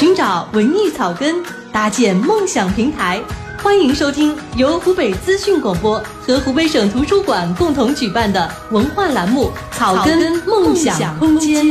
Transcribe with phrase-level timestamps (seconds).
[0.00, 3.20] 寻找文艺草根，搭建梦想平台。
[3.62, 11.66] 欢迎收听由湖北资讯广播和湖北省图书馆共同举办的文化栏目《草根梦想空间》。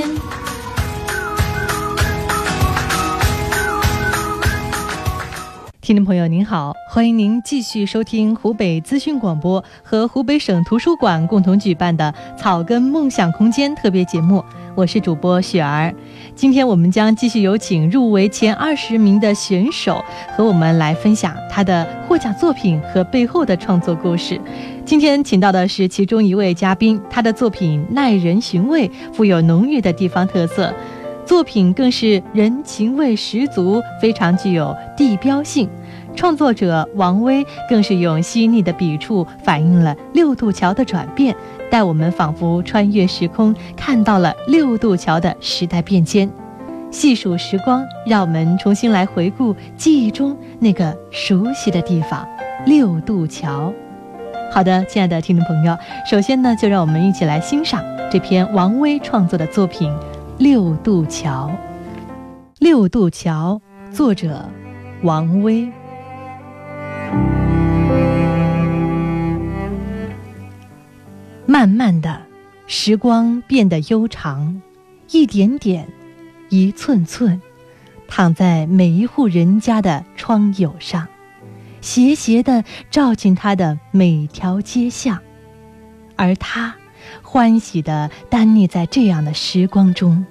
[5.82, 15.92] 听众朋友您好，欢迎您继续收听湖北资讯广播和湖北省图书馆共同举办的《草根梦想空间》特别节目，我是主播雪儿。
[16.40, 20.02] 今天我们将继续有请入围前二十名的选手
[20.38, 24.40] 和我们来分享他的获奖作品和背后的创作故事。
[24.86, 30.74] 今天请到的是其中一位嘉宾，他的作品耐人寻味，富有浓郁的地方特色，
[31.26, 35.68] 作品更是人情味十足，非常具有地标性。
[36.20, 41.34] 创作者王威更是用细腻的笔触反映了六渡桥的转变，
[41.72, 46.30] 带我们仿佛穿越时空，看到了六渡桥的时代变迁。
[46.92, 52.28] 细数时光，让我们重新来回顾记忆中那个熟悉的地方——
[52.68, 53.74] 六渡桥。
[54.52, 55.74] 好的，亲爱的听众朋友，
[56.06, 59.90] 首先呢，就让我们一起来欣赏这篇王威创作的作品
[60.38, 61.50] 《六渡桥》。
[62.60, 63.62] 六渡桥，
[63.94, 64.44] 作者
[65.02, 65.72] 王威。
[71.50, 72.22] 慢慢的，
[72.68, 74.62] 时光变得悠长，
[75.10, 75.88] 一点点，
[76.50, 77.42] 一寸寸，
[78.08, 81.08] 躺在每一户人家的窗牖上，
[81.82, 85.18] 斜斜的照进他的每条街巷，
[86.16, 86.76] 而他，
[87.24, 90.24] 欢喜的单立在这样的时光中，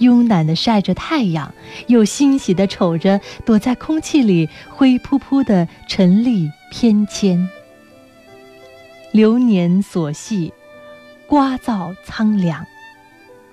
[0.00, 1.54] 慵懒的晒着太阳，
[1.86, 7.48] 又欣喜的瞅着躲在空气里灰扑扑的尘粒翩跹。
[9.12, 10.54] 流年琐细，
[11.26, 12.64] 刮噪苍凉，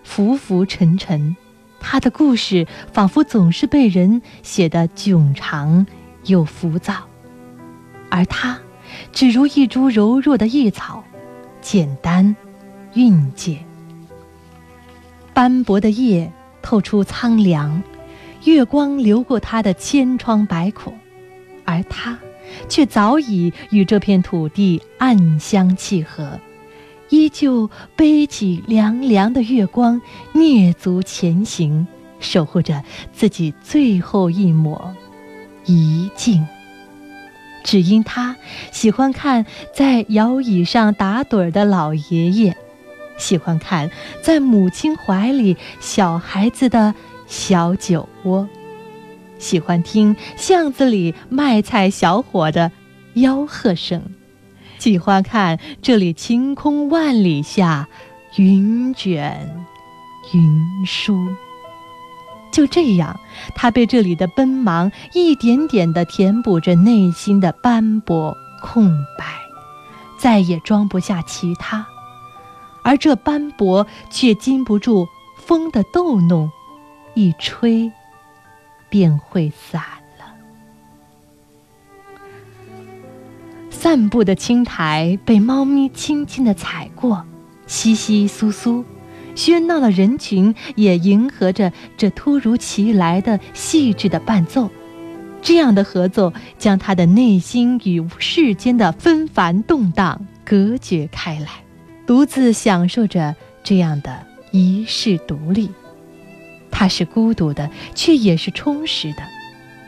[0.06, 1.36] 浮浮沉沉。
[1.82, 5.86] 他的故事仿佛总是被人写得迥长
[6.24, 6.94] 又浮躁，
[8.10, 8.58] 而他，
[9.12, 11.04] 只如一株柔弱的叶草，
[11.60, 12.34] 简单，
[12.94, 13.60] 蕴藉。
[15.34, 17.84] 斑驳的叶透出苍凉，
[18.46, 20.98] 月光流过他的千疮百孔，
[21.66, 22.18] 而他。
[22.68, 26.40] 却早已与这片土地暗相契合，
[27.10, 30.02] 依旧背起凉凉的月光，
[30.34, 31.88] 蹑足前行，
[32.20, 32.84] 守护着
[33.14, 34.94] 自己最后一抹
[35.66, 36.46] 一静。
[37.64, 38.36] 只因他
[38.72, 39.46] 喜欢看
[39.76, 42.56] 在摇椅上打盹的老爷爷，
[43.18, 46.96] 喜欢看在母亲怀里小孩子的
[47.28, 48.48] 小酒窝。
[49.40, 52.72] 喜欢听巷子里卖菜小伙的
[53.16, 54.04] 吆喝声，
[54.78, 57.88] 喜欢看这里晴空万里下
[58.36, 59.66] 云卷
[60.34, 61.28] 云舒。
[62.52, 63.20] 就这样，
[63.56, 69.26] 他被这里的奔忙一点点地填补着内心的斑驳空白，
[70.18, 71.86] 再也装不下其他，
[72.84, 75.08] 而这斑驳却禁不住
[75.38, 76.52] 风的逗弄，
[77.14, 77.90] 一吹。
[78.90, 79.82] 便会散
[80.18, 80.26] 了。
[83.70, 87.26] 散步的青苔被猫咪轻轻的踩过，
[87.68, 88.84] 窸窸窣窣，
[89.36, 94.70] 喧闹的人群也迎合着这突如其来的细致的伴奏。
[95.42, 101.48] 这样的合奏将他的内心与世间的纷繁动荡隔绝开来，
[102.06, 103.34] 独自享受着
[103.64, 105.70] 这样的一世独立。
[106.80, 109.24] 他是孤独的，却也是充实的。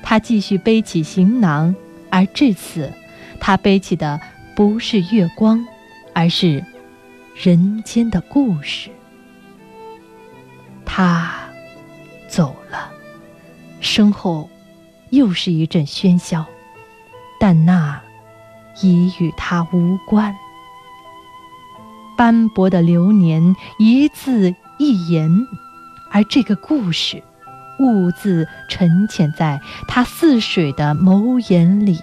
[0.04, 1.74] 他继续背起行囊，
[2.10, 2.92] 而至此，
[3.40, 4.20] 他背起的
[4.58, 5.66] 不是月光，
[6.14, 6.62] 而是
[7.34, 8.90] 人间的故事。
[10.84, 11.34] 他
[12.28, 12.92] 走了，
[13.80, 14.50] 身后
[15.12, 16.46] 又是一阵喧嚣，
[17.40, 18.02] 但那
[18.82, 20.36] 已与他无关。
[22.18, 25.48] 斑驳的流年，一字一言。
[26.12, 27.24] 而这个故事，
[27.80, 32.00] 兀自沉潜在他似水的眸眼里。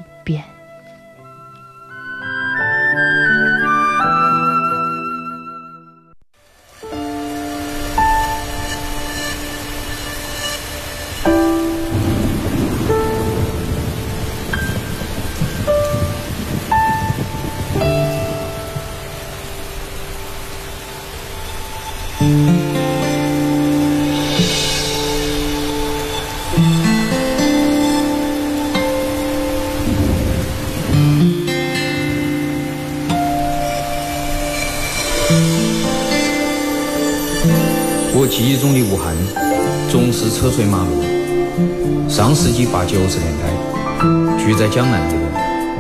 [40.59, 44.05] 水马路，上世纪八九十年代，
[44.45, 45.23] 住在江南这个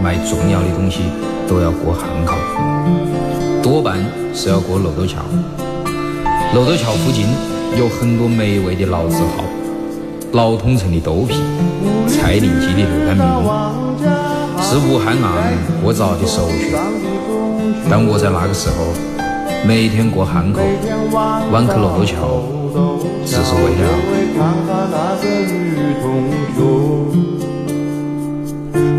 [0.01, 1.01] 卖重要的东西
[1.49, 2.37] 都要过汉口，
[3.61, 3.99] 多半
[4.33, 5.19] 是要过漏斗桥。
[6.55, 7.27] 漏斗桥附近
[7.77, 9.43] 有很多美味的老字号，
[10.31, 11.35] 老通城的豆皮、
[12.07, 13.27] 蔡林记的热干面，
[14.63, 16.79] 是武汉岸过早的首选。
[17.91, 18.85] 但我在那个时候，
[19.67, 20.61] 每天过汉口，
[21.51, 22.45] 晚去漏斗桥，
[23.25, 23.83] 只是为了
[24.37, 25.57] 看看那个女
[26.03, 26.05] 同
[26.55, 26.59] 学。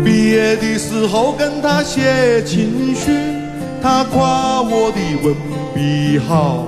[0.04, 3.10] 毕业的时候跟他写情书，
[3.82, 5.34] 他夸我的文
[5.74, 6.66] 笔好。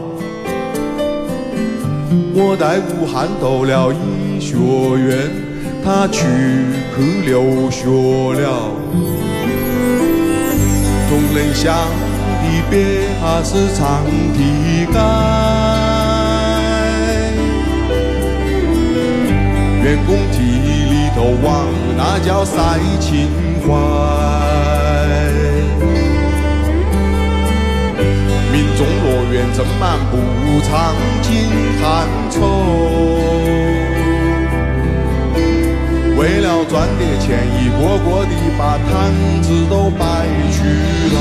[2.35, 4.57] 我在武汉读了医学
[4.99, 5.31] 院，
[5.85, 6.19] 他去
[6.97, 7.87] 去留学
[8.41, 8.47] 了。
[11.09, 11.63] 同人想。
[12.45, 12.77] 的别
[13.21, 13.81] 还是长
[14.35, 14.99] 堤街，
[19.83, 23.29] 员工体里头往那叫晒情
[23.63, 23.69] 怀，
[28.53, 30.15] 民众乐园正满布
[30.63, 31.51] 场景
[31.83, 31.83] 寒
[32.31, 32.39] 愁，
[36.17, 38.91] 为了赚点钱，一个个的把摊
[39.43, 40.01] 子都摆
[40.53, 40.59] 出
[41.17, 41.19] 来。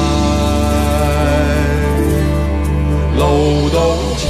[3.17, 3.21] 漏
[3.69, 3.79] 洞
[4.17, 4.29] 墙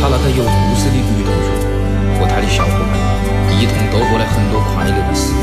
[0.00, 1.48] 他那个有故事的女同学
[2.18, 2.92] 和他的小伙伴，
[3.58, 5.42] 一同度过了很多快乐的时光：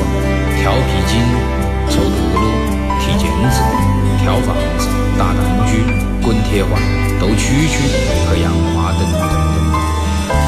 [0.62, 1.20] 跳皮筋、
[1.90, 2.44] 抽陀螺、
[3.00, 3.58] 踢毽子、
[4.24, 4.88] 跳房子、
[5.18, 5.38] 打弹
[5.68, 5.72] 珠。
[6.26, 6.72] 滚铁环、
[7.20, 7.76] 斗蛐蛐
[8.26, 9.24] 和杨花等等等。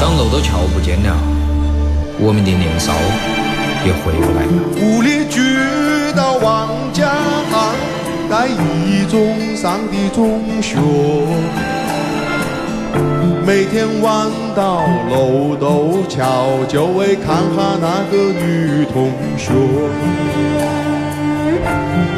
[0.00, 1.16] 当楼道桥不见了，
[2.18, 2.92] 我们的年少
[3.86, 4.50] 也回不来了。
[4.82, 5.38] 屋里住
[6.16, 7.14] 到王家，
[8.28, 10.76] 在一中上的中学，
[13.46, 19.50] 每天晚到楼斗桥，就为看哈那个女同学。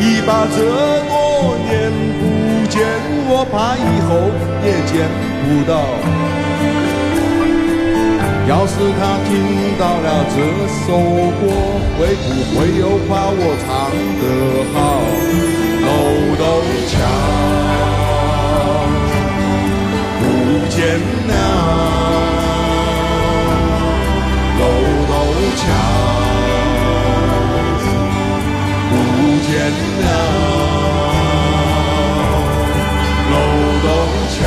[0.00, 0.58] 一把这
[1.06, 2.82] 多年不见。
[3.32, 4.10] 我怕以后
[4.64, 5.06] 也见
[5.46, 5.72] 不到。
[8.48, 9.30] 要是他听
[9.78, 10.36] 到了这
[10.82, 10.98] 首
[11.38, 11.42] 歌，
[11.96, 13.68] 会不会又夸我唱
[14.18, 14.24] 得
[14.74, 14.78] 好？
[15.90, 15.96] 楼
[16.38, 16.44] 高
[16.86, 16.92] 墙
[20.20, 20.22] 不
[20.68, 20.78] 见
[21.28, 21.32] 了
[24.58, 24.62] 楼
[25.08, 25.12] 高
[25.56, 25.60] 墙
[28.88, 28.92] 不
[29.46, 29.50] 见
[30.02, 30.06] 了
[33.30, 33.34] 楼
[33.82, 33.86] 高
[34.30, 34.38] 墙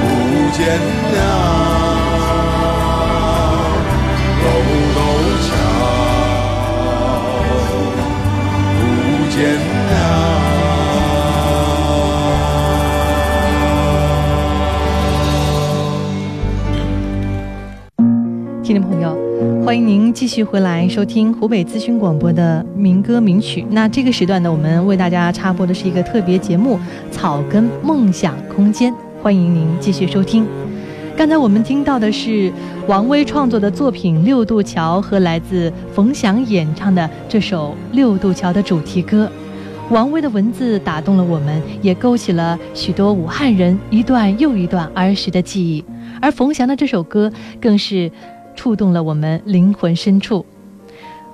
[0.00, 0.02] 不
[0.56, 0.58] 见
[1.14, 1.79] 了
[20.20, 23.64] 继续回来收听湖北资讯广播的民歌名曲。
[23.70, 26.76] 那这个时段呢，我们为大家插播的是一个特别节目
[27.10, 30.46] 《草根梦想空间》，欢迎您继续收听。
[31.16, 32.52] 刚才我们听到的是
[32.86, 39.26] 王威创作的作品《六渡桥》和来自冯翔演唱的这首《六渡桥》的主题歌。
[39.88, 45.82] 王威的文字打动了我们，也勾起了许多武汉人一段又一段儿时的记忆。
[46.20, 48.12] 而冯翔的这首歌更是。
[48.54, 50.44] 触动了我们灵魂深处，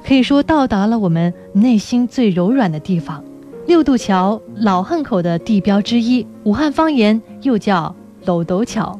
[0.07, 3.23] 可以说到达了我们内心最柔软的地方。
[3.67, 7.95] 六渡桥，老汉口的地标之一，武汉方言又叫
[8.25, 8.97] 楼斗桥。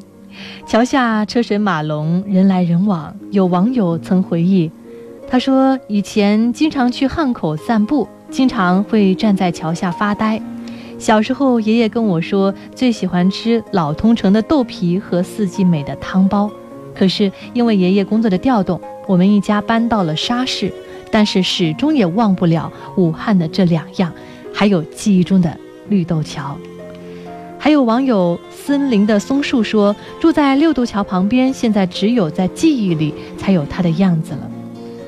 [0.65, 3.15] 桥下车水马龙，人来人往。
[3.31, 4.69] 有网友曾回忆，
[5.27, 10.41] 他说以前经常去汉口散步，经常会站在桥下发呆。
[10.99, 16.51] 小时候，爷爷跟我说，最喜欢吃老通城的豆皮和四季美的汤包。
[16.97, 20.71] 可是因为爷爷工作的调动，我们一家搬到了沙市，
[21.11, 24.11] 但是始终也忘不了武汉的这两样，
[24.53, 25.55] 还有记忆中的
[25.89, 26.57] 绿豆桥。
[27.59, 34.39] 还有网友森林的松树说，住在六渡桥旁边，现在只有在记忆里才有它的样子了。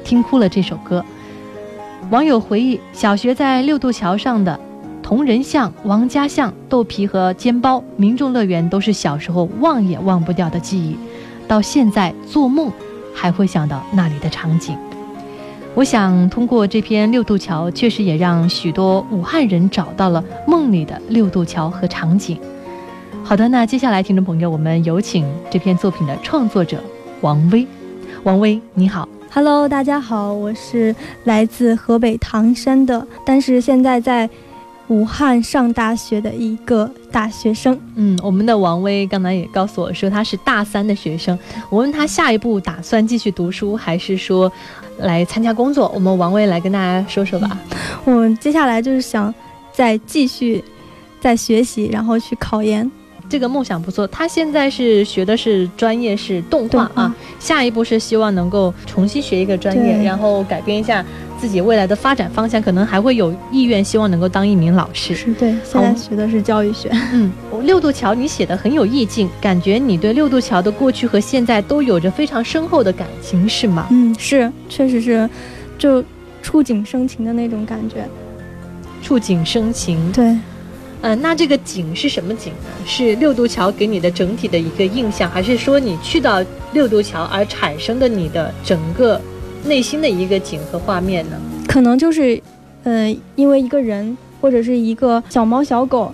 [0.04, 1.04] 听哭了这首歌。
[2.10, 4.60] 网友回忆，小学在六渡桥上的
[5.04, 10.96] 同仁巷、王家巷、豆皮和煎包、民众乐园，都是小时候忘也忘不掉的记忆。
[11.50, 12.72] 到现在做梦，
[13.12, 14.78] 还会想到那里的场景。
[15.74, 22.40] 我想通过这篇六渡桥，确实也让许多武汉人找到了梦里的六渡桥和场景。
[23.24, 26.80] 好的，那接下来听众朋友，我们有请这篇作品的创作者
[27.22, 27.66] 王威。
[28.24, 29.10] 王威，你好。
[29.32, 34.30] Hello，大家好，我是来自河北唐山的，但是现在在
[34.90, 37.80] 武汉上大学的一个大学生。
[37.96, 41.38] 嗯，我们的王威刚才也告诉我说他是大三的学生。
[41.70, 44.52] 我问他下一步打算继续读书，还是说
[44.98, 45.90] 来参加工作？
[45.96, 47.58] 我们王威来跟大家说说吧。
[48.04, 49.34] 我接下来就是想
[49.72, 50.64] 再继续
[51.22, 52.90] 再学习，然后去考研。
[53.30, 54.06] 这个梦想不错。
[54.08, 61.06] 他现在是学的是专业是动画啊，下一步是希望能够重新学一个专业，然后改变一下
[61.40, 65.16] 自己未来的发展方向，可能还会有意愿，希望能够当一名老师。
[65.16, 66.90] 是对，现在学的是教育学。
[67.14, 67.32] 嗯，
[67.64, 73.88] 六渡桥你写的很有意境，感觉你对六渡桥的过去和现在都有着非常深厚的感情，是吗？
[73.92, 75.30] 嗯，是，确实是，
[75.78, 76.04] 就
[76.42, 78.08] 触景生情的那种感觉。
[79.02, 80.12] 触景生情。
[80.12, 80.36] 对，
[81.02, 82.86] 嗯、那这个景是什么景呢？
[82.86, 89.20] 是六渡桥给你的整体的一个印象，还是说你去到六渡桥而产生的你的整个
[89.64, 91.38] 内心的一个景和画面呢？
[91.68, 92.42] 可能就是，
[92.84, 96.14] 呃，因为一个人或者是一个小猫小狗，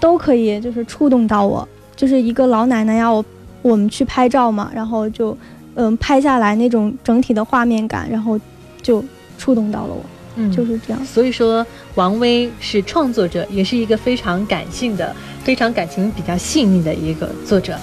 [0.00, 1.66] 都可以就是触动到我。
[1.96, 3.24] 就是一个老奶奶要，我
[3.62, 5.36] 我们去拍照嘛，然后就，
[5.74, 8.38] 嗯、拍下来那种整体的画面感，然后
[8.82, 9.02] 就
[9.38, 11.04] 触动到了我，嗯就是这样。
[11.04, 11.64] 所以说，
[11.94, 17.78] 王威是创作者，也是一个非常感性的、非常感情比较细腻的一个作者。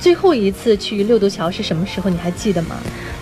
[0.00, 2.10] 最后一次去六渡桥是什么时候？
[2.10, 2.76] 你还记得吗？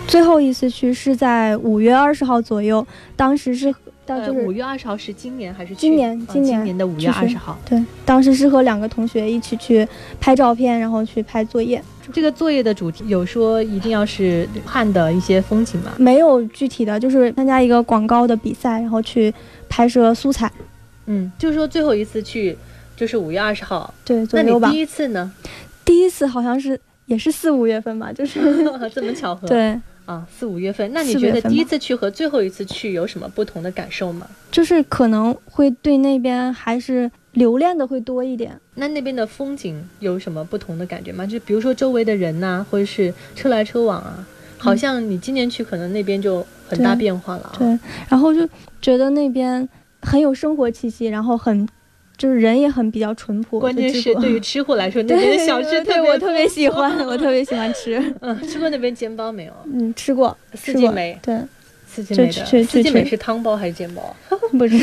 [0.08, 2.84] 最后一次去是在五月二十号左右，
[3.14, 3.72] 当时是，
[4.20, 7.58] 就是、五月二十号是今年还是去今年啊今年今年的五月二十号。
[7.64, 9.86] 对，当时是和两个同学一起去
[10.20, 15.92] 拍照片，然后去拍作业，这个作业的主题有说一定要是武汉的一些风景吗？
[15.96, 19.32] 没有具体的，就是参加一个广告的比赛，然后去
[19.68, 20.50] 拍摄素材，
[21.06, 22.56] 嗯，就是说最后一次去
[22.96, 23.92] 就是五月二十号。
[24.04, 24.82] 对，左右吧那你第。
[24.82, 25.32] 一次呢？
[25.84, 28.40] 第一次好像是也是四五月份吧，就是
[28.94, 29.48] 这么巧合？
[29.48, 30.92] 对，啊，四五月份。
[30.92, 34.26] 那你觉得第一次去和最后一次去有什么不同的感受吗？
[34.50, 38.58] 就是可能会对那边还是留恋的会多一点。
[38.74, 41.26] 那那边的风景有什么不同的感觉吗？
[41.26, 44.26] 就比如说周围的人呐、或者是车来车往啊，
[44.58, 47.54] 好像你今年去可能那边就很大变化了啊。
[47.58, 47.78] 对，
[48.08, 48.48] 然后就
[48.80, 49.66] 觉得那边
[50.02, 51.68] 很有生活气息，然后很
[52.16, 53.58] 就是人也很比较淳朴。
[53.58, 58.00] 关键是对于 吃货来说，那对边的小吃对别我特别喜欢，我特别喜欢吃。
[58.20, 59.52] 嗯，吃过那边煎包没有？
[59.72, 61.36] 嗯，吃过，四吃过季梅，对，
[61.94, 62.32] 四季美的
[62.64, 64.16] 四季美是汤包还是煎包？
[64.58, 64.78] 不知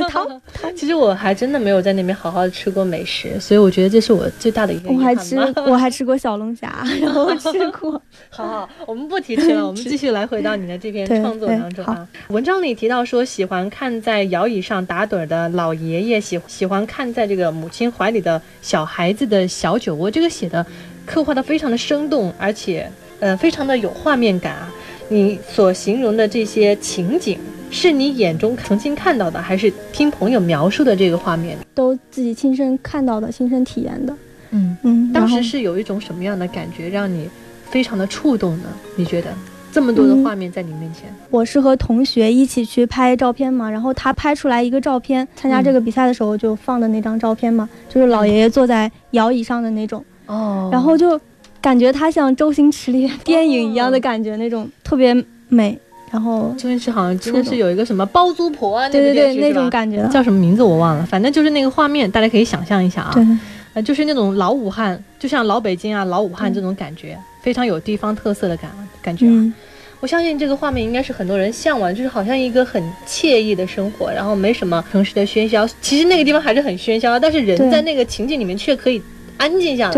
[0.00, 0.42] 道汤，
[0.74, 5.52] 其实我还真的没有在那边好好的吃过美食，所以我觉得这是我最大的一个遗我还吃憾。
[5.66, 8.00] 我还吃过小龙虾，然后吃过。
[8.30, 12.08] 好好，我们不提吃了，我们继续来回到你的这篇创作当中啊。
[12.28, 20.64] 文章里提到说，喜欢看在摇椅上打盹的老爷爷，喜喜欢看在这个母亲怀里的小孩子的小酒窝，这个写的
[21.04, 22.90] 刻画的非常的生动，而且
[23.20, 24.72] 呃非常的有画面感啊。
[25.08, 27.38] 你所形容的这些情景，
[27.70, 31.56] 是你眼中曾经看到的，还是听朋友描述的这个画面？
[31.74, 34.16] 都自己亲身看到的、亲身体验的。
[34.50, 37.28] 嗯，嗯，当时是有一种什么样的感觉，让你
[37.68, 38.64] 非常的触动呢？
[38.96, 39.28] 你觉得
[39.72, 41.12] 这么多的嗯画面在你面前？
[41.30, 51.20] 我是和同学一起去拍照片嘛，然后他拍出来一个照片，参加这个比赛的时候就放的那张照片嘛，就是老爷爷坐在摇椅上的那种，哦然后就
[51.64, 55.16] 感觉他像周星驰里电影一样的感觉，那种特别
[55.48, 55.78] 美，
[56.10, 63.24] 然后周星驰好像真的是有一个什么包租婆啊，对对对，那种感觉，叫什么名字我忘了，反正就是那个画面，大家可以想象一下啊，对，
[63.72, 69.32] 呃，就是那种老武汉，就像老北京啊、老武汉嗯这种感觉，非常有地方特色的感感觉啊。
[69.32, 69.54] 嗯，
[70.00, 75.66] 我相信这个画面应该是很多人向往，就是好像一个很惬意的生活，然后没什么城市的喧嚣。
[75.80, 79.00] 其实那个地方还是很喧嚣，但是人在那个情景里面却可以
[79.36, 79.92] 安静下来，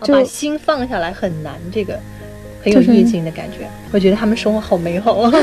[0.00, 1.98] 对，把心放下来很难，这个
[2.62, 3.66] 很有就是意境的感觉。
[3.92, 5.32] 我觉得他们生活好美好啊。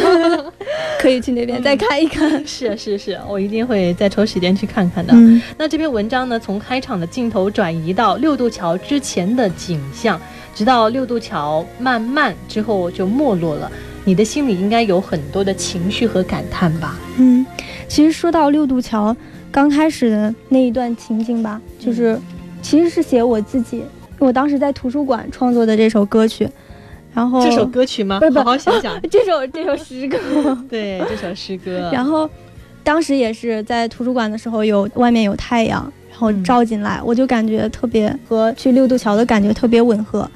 [1.00, 2.48] 可以去那边再看一看。
[2.48, 5.12] 是是是，我一定会再抽时间去看看的。
[5.14, 10.18] 嗯，那这篇文章呢，从开场的镜头转移到六渡桥之前的景象，
[10.56, 13.70] 直到六渡桥慢慢之后就没落了，
[14.06, 16.98] 你的心里应该有很多的情绪和感叹吧？
[17.18, 17.46] 嗯，
[17.90, 19.14] 其实说到六渡桥
[19.52, 22.18] 刚开始的那一段情景吧，就是、
[22.64, 23.84] 其实是写我自己，
[24.18, 26.50] 我当时在图书馆创作的这首歌曲，
[27.14, 28.28] 然后这首歌曲吗不？
[28.32, 29.00] 不好好想想。
[29.12, 30.18] 这首这首诗歌，
[30.68, 31.90] 对，这首诗歌。
[31.92, 32.28] 然后
[32.84, 40.28] 当时也是在图书馆的时候有外面有太阳，然后嗯照进来，我就感觉特别和去六渡桥的感觉特别吻合。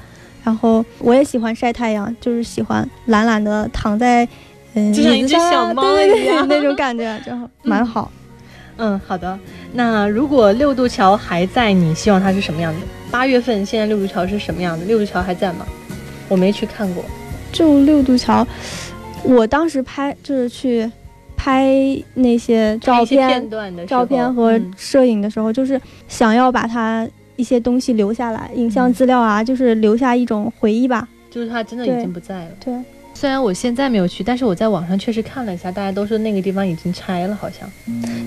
[0.44, 4.28] 然后我也喜欢晒太阳，就是喜欢懒懒的躺在
[4.76, 7.32] 嗯就像一只椅子上小猫对对对一样那种感觉，就
[7.64, 8.10] 蛮好。
[8.14, 8.17] 嗯，
[9.06, 9.38] 好的。
[9.74, 12.80] 那如果六渡桥还在，你希望它是什么样的？
[13.10, 14.86] 八月份现在六渡桥是什么样的？
[14.86, 15.66] 六渡桥还在吗？
[16.28, 17.04] 我没去看过。
[17.52, 18.46] 就六渡桥，
[19.24, 20.90] 我当时拍就是去
[21.36, 21.72] 拍
[22.14, 27.08] 那些照片、片段的照片和嗯摄影的时候，就是想要把它
[27.38, 31.08] 一些东西留下来，影嗯像资料啊，就是留下一种回忆吧。
[31.30, 32.52] 就是它真的已经不在了。
[32.64, 32.74] 对，
[33.20, 37.68] 虽然我现在没有去，但是我在网上确实看了一下，大家都说那个地方已经拆了，好像。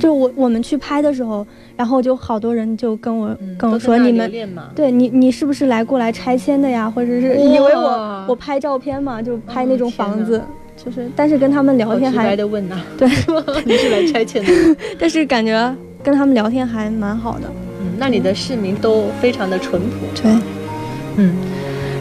[0.00, 4.28] 就我我们去拍的时候，然后就好多人就跟我、嗯，跟我说你们。
[4.74, 6.90] 对你，你是不是来过来拆迁的呀？
[6.90, 10.42] 或者是以为我我拍照片嘛，就拍那种房子，
[10.76, 13.08] 就是，但是跟他们聊好直白天还，的问呐、 对，
[13.64, 14.76] 你是来拆迁的？
[14.98, 17.44] 但是感觉跟他们聊天还蛮好的。
[17.80, 20.20] 嗯，那里的市民都非常的淳朴。
[20.20, 20.32] 对，
[21.14, 21.36] 嗯，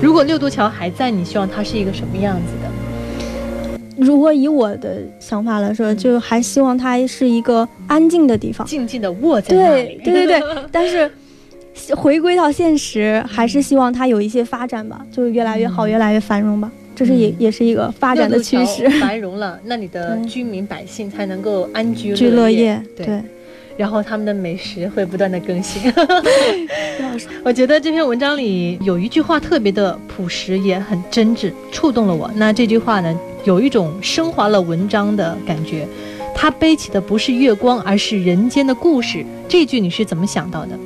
[0.01, 2.68] 如果六渡桥还在，你希望它是一个什么样子的？
[3.99, 8.65] 如果以我的想法来说，嗯就还希望它是一个安静的地方。
[8.65, 10.01] 静静的卧在那对里。
[10.03, 10.41] 对 对对，
[10.71, 11.09] 但是
[11.95, 16.71] 回归到现实，还是希望它有一些发展吧，就是越来越好，嗯越来越繁荣吧。
[16.95, 22.83] 这是也嗯也是一个发展的趋势繁荣了，那你的 居民百姓才能够安居居乐业业，。
[22.97, 23.21] 对对，
[23.79, 25.81] 然后他们的美食会不断的更新。
[27.45, 32.29] 我觉得这篇文章里有一句话特别的朴实，也很真挚，触动了我。
[32.35, 35.87] 那这句话呢，有一种升华了文章的感觉。
[36.35, 39.25] 他背起的不是月光，而是人间的故事。
[39.47, 40.77] 这句你是怎么想到的？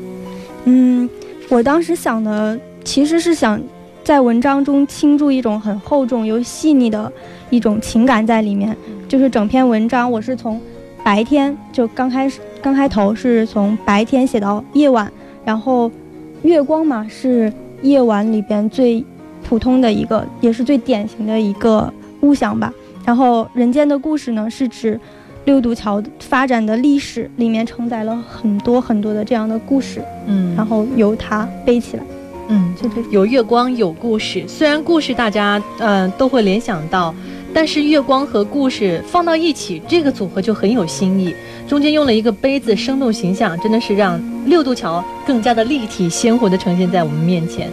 [0.65, 1.09] 嗯，
[1.49, 3.59] 我当时想的其实是想
[4.03, 7.11] 在文章中倾注一种很厚重又细腻的
[7.49, 8.77] 一种情感在里面。
[9.09, 10.61] 就是整篇文章，我是从
[11.03, 15.11] 白天就刚开始刚开头是从白天写到夜晚，
[15.43, 15.91] 然后
[16.43, 17.51] 月光嘛是
[17.81, 19.03] 夜晚里边最
[19.47, 21.91] 普通的一个，也是最典型的一个
[22.21, 22.73] 物象吧。
[23.05, 24.97] 然后人间的故事呢，是指
[25.43, 30.01] 六渡桥发展的历史，里面承载了很多很多的这样的故事。
[30.25, 32.03] 嗯然后由它背起来，
[32.47, 33.11] 嗯，就这种。
[33.11, 34.47] 有月光，有故事。
[34.47, 37.13] 虽然故事大家呃都会联想到，
[37.53, 41.33] 但是月光和故事放到一起，这个组合就很有新意。
[41.67, 47.69] 中间用了一个杯子，生动形象，真的是让六渡桥更加的立体鲜活的呈现在我们面前。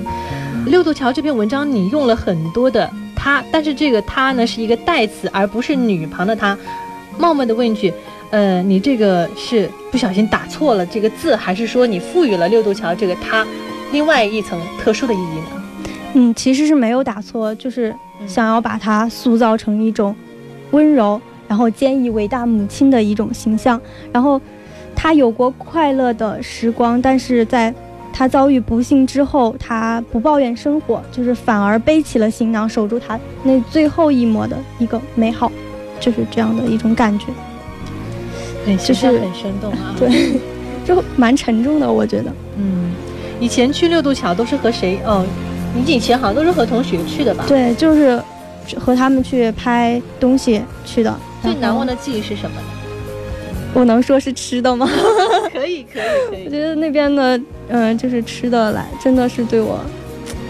[0.67, 6.57] 六渡桥这篇文章你用了很多的他，但是这个他呢是一个代词，而不是女旁的他。
[7.19, 7.93] 冒昧的问一句，
[8.31, 13.47] 呃，你这个是不小心打错了这个字，还是说你赋予了六渡桥这个他
[13.93, 15.63] 另外一层特殊的意义呢？
[16.15, 17.95] 嗯，其实是没有打错，就是
[18.27, 20.15] 想要把她塑造成一种
[20.71, 23.81] 温柔，然后坚毅伟大母亲的一种形象。
[24.13, 24.41] 然后，
[24.95, 27.75] 她有过快乐的时光，但是在
[28.13, 35.51] 她遭遇不幸之后，她不抱怨生活，就是反而背起了行囊，守住她那最后一抹的一个美好，
[35.99, 37.27] 就是这样的一种感觉。
[38.65, 39.95] 对就是很生动啊。
[39.99, 40.39] 对，
[40.85, 42.31] 就蛮沉重的，我觉得。
[42.59, 42.93] 嗯，
[43.41, 45.01] 以前去六渡桥都是和谁？
[45.07, 45.25] 哦，
[45.75, 47.45] 你以前好像都是和同学去的吧？。
[47.47, 48.21] 对，就是
[48.79, 51.17] 和他们去拍东西去的。
[51.43, 52.67] 最难忘的，记忆是什么呢？
[53.73, 54.89] 我能说是吃的吗？
[55.53, 59.79] 可以，可以，可以我觉得那边的，嗯、就是吃的来，真的是对我，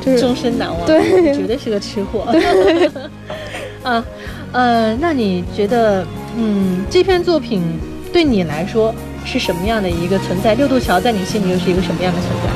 [0.01, 0.87] 就是终身难忘。
[0.87, 2.35] 对绝对是个吃货。
[3.85, 4.05] 啊，
[4.53, 6.05] 呃，那你觉得，
[6.37, 7.63] 嗯，这篇作品
[8.13, 10.55] 对你来说是什么样的一个存在？
[10.55, 12.51] 六渡桥在你心里又是一个什么样的存在？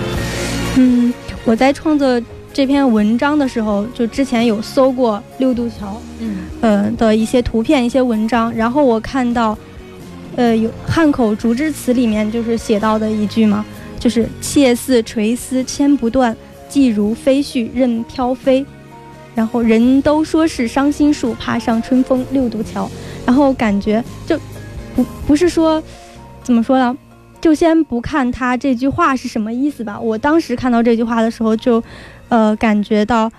[0.76, 2.20] 嗯，我在创作
[2.54, 9.58] 这篇文章的时候，就之前有搜过六渡桥，嗯呃的一些图片、一些文章，然后我看到，
[10.36, 13.66] 呃，有汉口竹枝词里面就是写到的一句嘛，
[13.98, 16.34] 就是“妾似垂丝牵不断，
[16.68, 18.64] 寄如飞絮任飘飞”。
[19.34, 22.88] 然后人都说是伤心树，爬上春风六渡桥。
[23.26, 24.38] 然后感觉就
[24.94, 25.82] 不不是说
[26.44, 26.96] 怎么说呢，
[27.40, 29.98] 就先不看他这句话是什么意思吧。
[29.98, 31.82] 我当时看到这句话的时候就，
[32.34, 33.30] 呃，感觉到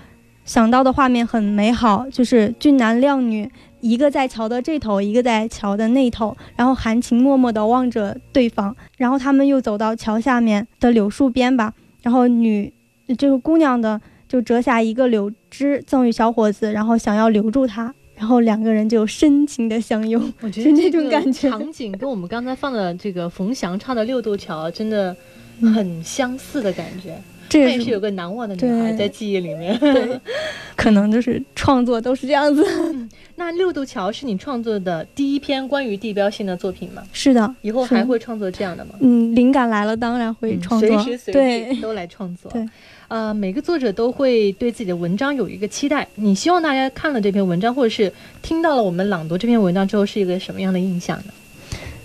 [0.46, 12.72] 想到的画面很美好，就是俊男靓女，一个在桥的这头，一个在桥的那头，然后含情脉脉地望着对方，然后他们又走到桥下面的柳树边吧，然后女
[13.18, 20.32] 就是姑娘的就折下一个柳枝赠予小伙子，然后想要留住他， 然后两个人就深情的相拥。
[20.40, 25.14] 我觉得这种感觉 场景跟我们刚才放的这个冯翔唱的《六渡桥》真的
[25.60, 27.22] 嗯很相似的感觉。
[27.48, 29.78] 这也是有个难忘的女孩在记忆里面。
[29.80, 30.20] 对，
[30.76, 32.66] 可能就是创作都是这样子。
[33.36, 37.04] 那《六渡桥》是你创作的第一篇关于地标性的作品吗？
[37.12, 38.92] 是的，以后还会创作这样的吗？
[39.02, 42.50] 嗯，灵感来了当然会嗯创作，随时随地对 都来创作。
[42.52, 42.66] 对，
[43.10, 46.08] 呃，每个作者都会对自己的文章有一个期待。
[46.16, 51.34] 你希望大家看了这篇文章，或者是听到了我们朗读这篇文章之后，是一个什么样的印象呢？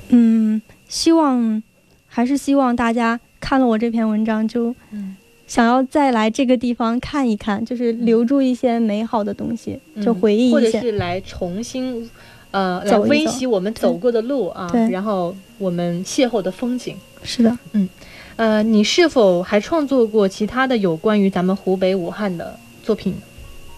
[0.09, 1.63] 嗯，希望
[2.09, 5.17] 还是希望大家看了我这篇文章就嗯
[5.51, 10.81] 想要再来这个地方看一看，就是留住一些美好的东西，就嗯回忆一下或者。
[10.81, 12.09] 是来重新，
[12.53, 16.95] 呃，来温习我们走过的路啊，然后我们邂逅的风景。
[17.25, 17.89] 是的，嗯
[18.37, 23.13] 呃，你是否还创作过其他的有关于咱们湖北武汉的作品？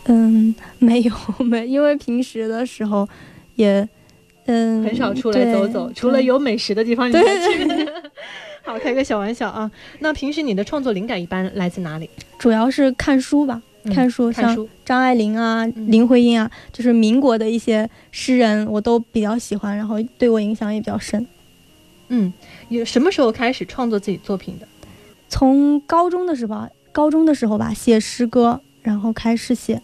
[0.05, 3.09] 嗯，没有没，因为平时的时候
[3.55, 3.89] 也
[4.45, 7.89] 嗯很少出来走走，除了有美食的地方你才去。
[8.65, 9.71] 好，开个小玩笑啊。
[9.99, 12.09] 那平时你的创作灵感一般来自哪里？
[12.39, 14.57] 主要是看书吧，嗯看书像。
[14.85, 21.27] 张爱玲啊、嗯林徽因啊，就是民国的一些诗人，我都比较喜欢，然后对我影响也比较深。
[22.09, 22.33] 嗯，
[22.69, 24.69] 有什么时候开始创作自己作品的？
[25.29, 29.81] 从高中的时候，高中的时候吧，写诗歌，然后开始写，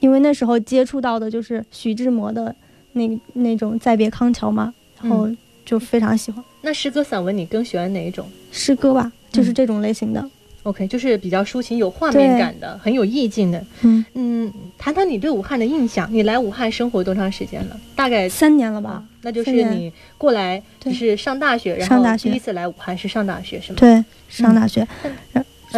[0.00, 2.54] 因为那时候接触到的就是徐志摩的
[2.92, 5.28] 那那种《再别康桥》嘛，然后
[5.68, 10.24] 就非常喜欢、那诗歌、散文你更喜欢哪一种诗歌吧，就是这种类型的。
[10.62, 13.62] ？OK，就是比较抒情、有画面感的，很有意境的。
[13.82, 16.08] 嗯，嗯，谈谈你对武汉的印象。
[16.10, 17.78] 你来武汉生活多长时间了？
[17.94, 23.76] 大概三年了吧啊？，那就是你过来就是上大学，然后上大学第一次来武汉是上大学是吗？
[23.78, 24.88] 对，上大学。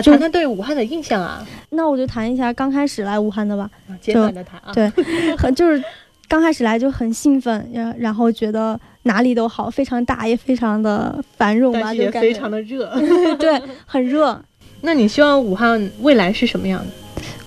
[0.04, 3.68] 谈谈对武汉的印象啊，那我就谈一下刚开始来武汉的吧。
[3.88, 4.72] 啊简短的谈啊。
[4.72, 4.88] 对，
[5.36, 5.82] 很就是
[6.30, 12.88] 刚开始来就很兴奋，然然后觉得哪里都好，非常大，也非常的繁荣吧，感觉常的热。
[13.36, 14.40] 对，很热。
[14.82, 16.86] 那你希望武汉未来是什么样的？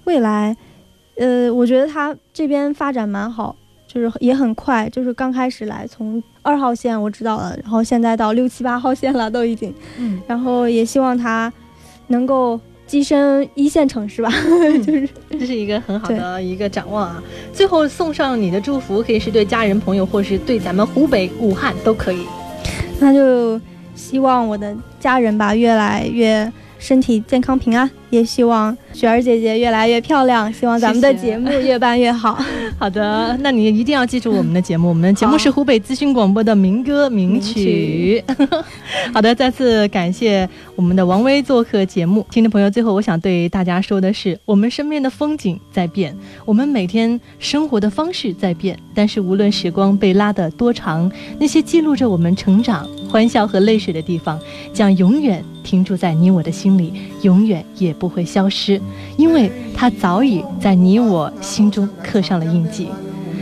[0.03, 0.53] 未来，
[1.15, 3.55] 呃，我觉得它这边发展蛮好，
[3.87, 11.51] 就是也很快，就是刚开始来，从二号线我知道了，然后现在到六七八号线了都已经，嗯，然后也希望它
[12.07, 12.59] 能够
[12.93, 14.31] 跻身一线城市吧，
[14.85, 17.23] 就是这是一个很好的一个展望啊。
[17.51, 22.23] 最后送上你的祝福，可以是对家人朋友，或是对咱们湖北武汉都可以。
[22.99, 23.59] 那就
[23.95, 26.51] 希望我的家人吧越来越
[26.83, 32.37] 身体健康平安，也希望雪儿姐姐越来越漂亮，希望咱们的节目越办越好。
[32.77, 38.21] 好的，那你一定要记住我们的节目，我们的节目是湖北资讯广播的民歌名曲。
[39.13, 54.39] 好的，再次感谢我们的王威做客节目，听众朋友，最后我想对大家说的是，我们身边的风景在变，我们每天生活的方式在变，但是无论时光被拉得多长，那些记录着我们成长、欢笑和泪水的地方，
[54.73, 58.81] 将永远停驻在你我的心里，永远也不会消失，
[59.17, 62.87] 因为它早已在你我心中刻上了印记。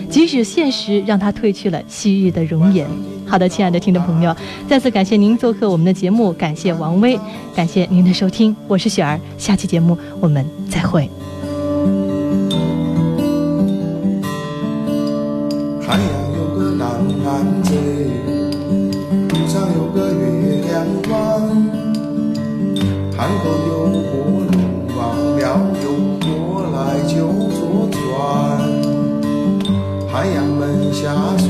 [0.09, 2.85] 即使现实让它褪去了昔日的容颜。
[3.25, 4.35] 好的，亲爱的听众朋友，
[4.67, 7.17] 再次感谢您做客我们的节目，感谢王威，
[7.55, 11.09] 感谢您的收听，我是雪儿，下期节目我们再会。
[15.79, 16.20] 海洋
[23.21, 24.09] 汉口有火
[24.51, 24.57] 龙
[24.97, 24.99] 王
[25.37, 25.43] 庙，
[25.83, 25.85] 有
[26.25, 26.25] 过
[26.73, 27.13] 来就
[27.51, 28.01] 坐船。
[30.11, 31.47] 海洋门下水，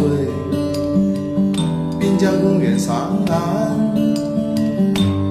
[1.98, 3.72] 滨江公园上岸，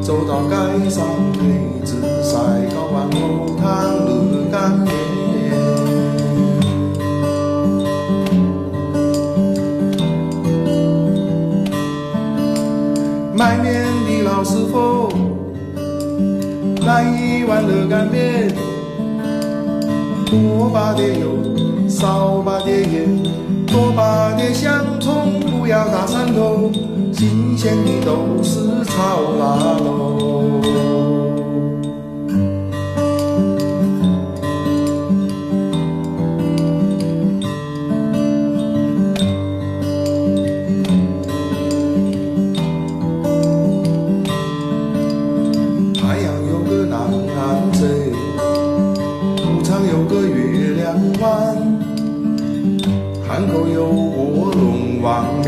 [0.01, 2.39] 走到街上配子晒，
[2.75, 4.89] 搞完后汤热干面。
[13.37, 15.11] 卖面的老师傅，
[16.91, 18.53] 来一碗热干面，
[20.27, 21.29] 多把点油，
[21.89, 23.23] 少把点盐，
[23.65, 26.69] 多把点香葱，不要大蒜头，
[27.13, 31.30] 新鲜的都是炒腊肉。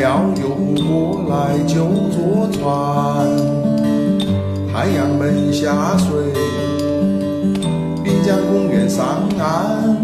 [0.02, 0.48] 龙王庙，游
[0.84, 1.74] 过来就
[2.10, 2.60] 坐船。
[4.72, 6.08] 太阳门下水，
[8.02, 9.94] 滨江公园上岸，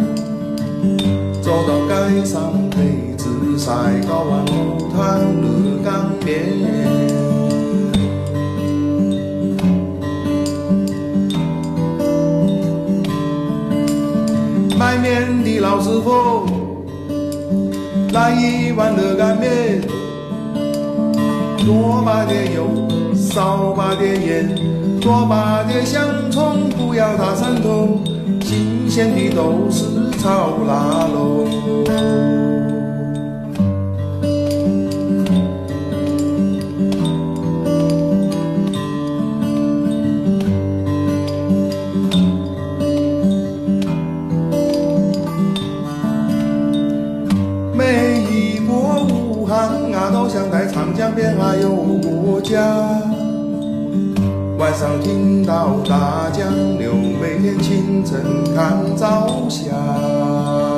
[1.43, 3.73] 走到街上配子晒，
[4.09, 6.29] 高碗红汤热干面。
[14.79, 16.47] 卖面的老师傅，
[18.13, 19.83] 来一碗热干面，
[21.69, 22.67] 多把点油，
[23.15, 24.55] 少把点盐，
[25.03, 28.01] 多把点香葱，不要大蒜头，
[28.41, 29.85] 新鲜的都是
[30.19, 32.48] 炒腊肉。
[50.73, 52.61] 长江边啊，有我家。
[54.59, 56.47] 晚上听到大江
[56.79, 58.21] 流，每天清晨
[58.55, 60.78] 看朝霞。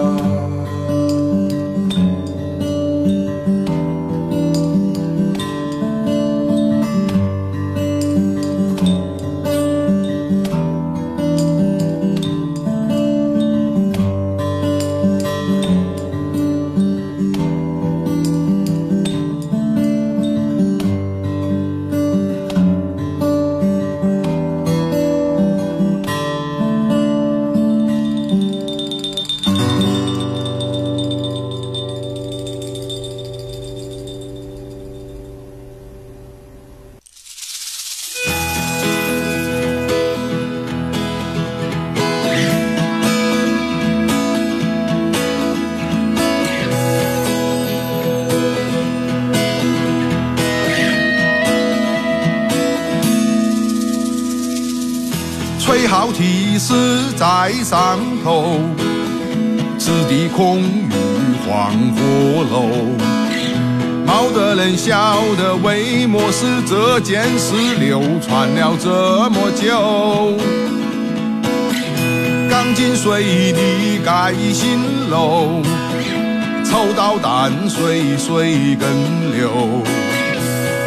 [55.91, 56.73] 吹号提示
[57.17, 58.61] 在上头，
[59.77, 60.93] 此地空余
[61.45, 62.69] 黄鹤楼。
[64.07, 70.37] 冇得人晓得为么事这件事流传了这么久。
[72.49, 75.61] 钢筋水泥盖新楼，
[76.65, 79.83] 抽到淡水水更流。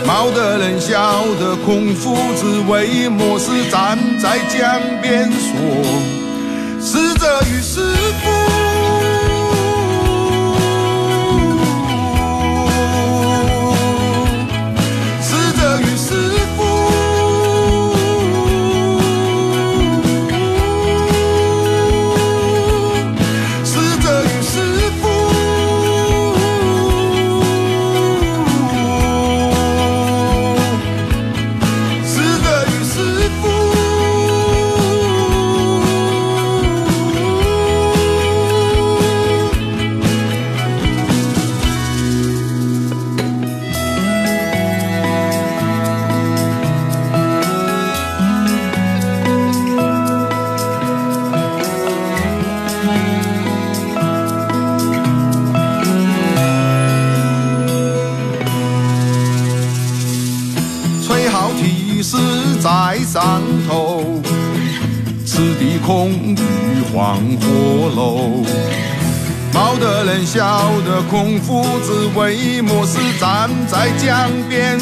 [0.05, 5.57] 冇得人笑得孔夫子为么事站在江边说
[6.81, 7.79] ：“逝者与师
[8.21, 8.29] 傅。”
[73.43, 74.79] 站在江边